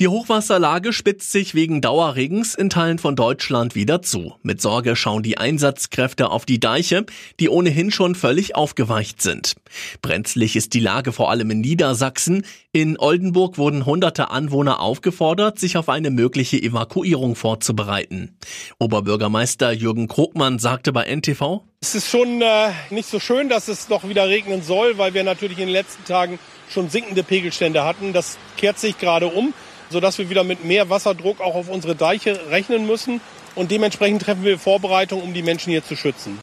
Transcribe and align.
Die 0.00 0.06
Hochwasserlage 0.06 0.92
spitzt 0.92 1.32
sich 1.32 1.56
wegen 1.56 1.80
Dauerregens 1.80 2.54
in 2.54 2.70
Teilen 2.70 3.00
von 3.00 3.16
Deutschland 3.16 3.74
wieder 3.74 4.00
zu. 4.00 4.36
Mit 4.44 4.62
Sorge 4.62 4.94
schauen 4.94 5.24
die 5.24 5.38
Einsatzkräfte 5.38 6.30
auf 6.30 6.46
die 6.46 6.60
Deiche, 6.60 7.04
die 7.40 7.48
ohnehin 7.48 7.90
schon 7.90 8.14
völlig 8.14 8.54
aufgeweicht 8.54 9.20
sind. 9.20 9.56
Brenzlig 10.00 10.54
ist 10.54 10.74
die 10.74 10.78
Lage 10.78 11.10
vor 11.10 11.32
allem 11.32 11.50
in 11.50 11.62
Niedersachsen. 11.62 12.46
In 12.70 12.96
Oldenburg 12.96 13.58
wurden 13.58 13.86
hunderte 13.86 14.30
Anwohner 14.30 14.78
aufgefordert, 14.78 15.58
sich 15.58 15.76
auf 15.76 15.88
eine 15.88 16.12
mögliche 16.12 16.62
Evakuierung 16.62 17.34
vorzubereiten. 17.34 18.36
Oberbürgermeister 18.78 19.72
Jürgen 19.72 20.06
Krogmann 20.06 20.60
sagte 20.60 20.92
bei 20.92 21.12
NTV, 21.12 21.62
es 21.80 21.96
ist 21.96 22.08
schon 22.08 22.40
äh, 22.40 22.70
nicht 22.90 23.08
so 23.08 23.18
schön, 23.18 23.48
dass 23.48 23.66
es 23.66 23.88
noch 23.88 24.08
wieder 24.08 24.28
regnen 24.28 24.62
soll, 24.62 24.96
weil 24.96 25.14
wir 25.14 25.24
natürlich 25.24 25.58
in 25.58 25.66
den 25.66 25.72
letzten 25.72 26.04
Tagen 26.04 26.38
schon 26.68 26.88
sinkende 26.88 27.24
Pegelstände 27.24 27.84
hatten. 27.84 28.12
Das 28.12 28.38
kehrt 28.56 28.78
sich 28.78 28.98
gerade 28.98 29.26
um 29.26 29.54
sodass 29.90 30.18
wir 30.18 30.30
wieder 30.30 30.44
mit 30.44 30.64
mehr 30.64 30.90
Wasserdruck 30.90 31.40
auch 31.40 31.54
auf 31.54 31.68
unsere 31.68 31.94
Deiche 31.94 32.50
rechnen 32.50 32.86
müssen. 32.86 33.20
Und 33.54 33.70
dementsprechend 33.70 34.22
treffen 34.22 34.44
wir 34.44 34.58
Vorbereitungen, 34.58 35.24
um 35.24 35.34
die 35.34 35.42
Menschen 35.42 35.70
hier 35.70 35.84
zu 35.84 35.96
schützen. 35.96 36.38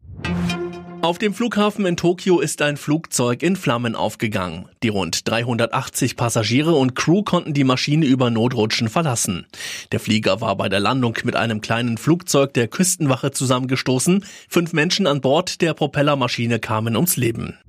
Auf 1.05 1.20
dem 1.20 1.35
Flughafen 1.35 1.85
in 1.85 1.98
Tokio 1.98 2.40
ist 2.40 2.63
ein 2.63 2.77
Flugzeug 2.77 3.44
in 3.44 3.55
Flammen 3.55 3.95
aufgegangen. 3.95 4.70
Die 4.81 4.88
rund 4.88 5.30
380 5.30 6.16
Passagiere 6.16 6.73
und 6.73 6.95
Crew 6.95 7.21
konnten 7.21 7.54
die 7.54 7.63
Maschine 7.63 8.08
über 8.08 8.31
Notrutschen 8.31 8.90
verlassen. 8.90 9.46
Der 9.91 9.99
Flieger 9.99 10.41
war 10.41 10.55
bei 10.55 10.68
der 10.68 10.80
Landung 10.80 11.16
mit 11.23 11.35
einem 11.35 11.62
kleinen 11.62 11.99
Flugzeug 11.99 12.55
der 12.55 12.68
Küstenwache 12.68 13.30
zusammengestoßen. 13.30 14.26
Fünf 14.49 14.73
Menschen 14.73 15.05
an 15.05 15.21
Bord 15.21 15.62
der 15.62 15.76
Propellermaschine 15.76 16.57
kamen 16.57 16.96
ums 16.96 17.18
Leben. 17.18 17.59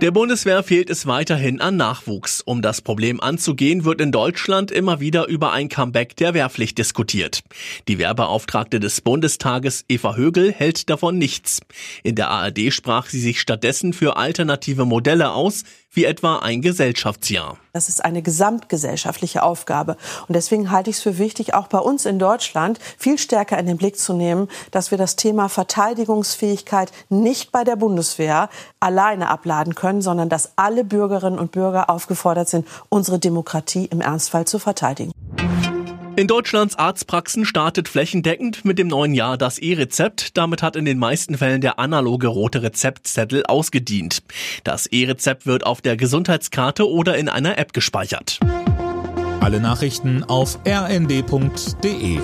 Der 0.00 0.12
Bundeswehr 0.12 0.62
fehlt 0.62 0.90
es 0.90 1.06
weiterhin 1.06 1.60
an 1.60 1.76
Nachwuchs. 1.76 2.40
Um 2.40 2.62
das 2.62 2.82
Problem 2.82 3.20
anzugehen, 3.20 3.84
wird 3.84 4.00
in 4.00 4.12
Deutschland 4.12 4.70
immer 4.70 5.00
wieder 5.00 5.26
über 5.26 5.50
ein 5.50 5.68
Comeback 5.68 6.14
der 6.14 6.34
Wehrpflicht 6.34 6.78
diskutiert. 6.78 7.42
Die 7.88 7.98
Wehrbeauftragte 7.98 8.78
des 8.78 9.00
Bundestages 9.00 9.84
Eva 9.88 10.14
Högel 10.14 10.52
hält 10.52 10.88
davon 10.88 11.18
nichts. 11.18 11.58
In 12.04 12.14
der 12.14 12.30
ARD 12.30 12.72
sprach 12.72 13.08
sie 13.08 13.18
sich 13.18 13.40
stattdessen 13.40 13.92
für 13.92 14.16
alternative 14.16 14.84
Modelle 14.84 15.32
aus, 15.32 15.64
wie 15.90 16.04
etwa 16.04 16.38
ein 16.38 16.62
Gesellschaftsjahr. 16.62 17.56
Das 17.72 17.88
ist 17.88 18.04
eine 18.04 18.22
gesamtgesellschaftliche 18.22 19.42
Aufgabe. 19.42 19.96
Und 20.26 20.34
deswegen 20.34 20.70
halte 20.70 20.90
ich 20.90 20.96
es 20.96 21.02
für 21.02 21.18
wichtig, 21.18 21.54
auch 21.54 21.68
bei 21.68 21.78
uns 21.78 22.06
in 22.06 22.18
Deutschland 22.18 22.78
viel 22.98 23.18
stärker 23.18 23.58
in 23.58 23.66
den 23.66 23.76
Blick 23.76 23.98
zu 23.98 24.12
nehmen, 24.12 24.48
dass 24.70 24.90
wir 24.90 24.98
das 24.98 25.16
Thema 25.16 25.48
Verteidigungsfähigkeit 25.48 26.92
nicht 27.08 27.52
bei 27.52 27.64
der 27.64 27.76
Bundeswehr 27.76 28.48
alleine 28.80 29.28
abladen 29.28 29.74
können, 29.74 30.02
sondern 30.02 30.28
dass 30.28 30.52
alle 30.56 30.84
Bürgerinnen 30.84 31.38
und 31.38 31.52
Bürger 31.52 31.90
aufgefordert 31.90 32.48
sind, 32.48 32.66
unsere 32.88 33.18
Demokratie 33.18 33.86
im 33.86 34.00
Ernstfall 34.00 34.46
zu 34.46 34.58
verteidigen. 34.58 35.12
In 36.18 36.26
Deutschlands 36.26 36.74
Arztpraxen 36.74 37.44
startet 37.44 37.86
flächendeckend 37.86 38.64
mit 38.64 38.76
dem 38.76 38.88
neuen 38.88 39.14
Jahr 39.14 39.38
das 39.38 39.60
E-Rezept. 39.60 40.36
Damit 40.36 40.64
hat 40.64 40.74
in 40.74 40.84
den 40.84 40.98
meisten 40.98 41.38
Fällen 41.38 41.60
der 41.60 41.78
analoge 41.78 42.26
rote 42.26 42.60
Rezeptzettel 42.60 43.46
ausgedient. 43.46 44.24
Das 44.64 44.86
E-Rezept 44.86 45.46
wird 45.46 45.64
auf 45.64 45.80
der 45.80 45.96
Gesundheitskarte 45.96 46.90
oder 46.90 47.16
in 47.16 47.28
einer 47.28 47.56
App 47.56 47.72
gespeichert. 47.72 48.40
Alle 49.38 49.60
Nachrichten 49.60 50.24
auf 50.24 50.58
rnd.de 50.66 52.18